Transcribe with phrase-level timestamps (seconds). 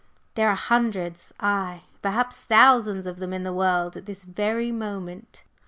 [0.33, 5.43] There are hundreds, aye, perhaps thousands of them in the world at this very moment."